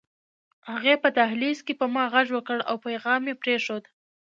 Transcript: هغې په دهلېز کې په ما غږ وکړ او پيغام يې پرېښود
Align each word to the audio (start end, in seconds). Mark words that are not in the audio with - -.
هغې 0.71 0.93
په 1.03 1.09
دهلېز 1.17 1.59
کې 1.65 1.73
په 1.79 1.85
ما 1.93 2.03
غږ 2.13 2.27
وکړ 2.33 2.57
او 2.69 2.75
پيغام 2.85 3.21
يې 3.29 3.35
پرېښود 3.41 3.83